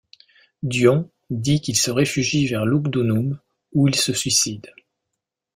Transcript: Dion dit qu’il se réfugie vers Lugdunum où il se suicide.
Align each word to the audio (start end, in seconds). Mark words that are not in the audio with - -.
Dion 0.63 1.11
dit 1.29 1.61
qu’il 1.61 1.75
se 1.77 1.91
réfugie 1.91 2.47
vers 2.47 2.65
Lugdunum 2.65 3.37
où 3.73 3.87
il 3.87 3.93
se 3.93 4.13
suicide. 4.13 4.71